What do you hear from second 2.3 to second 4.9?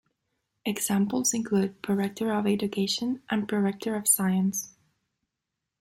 of education and prorector of science.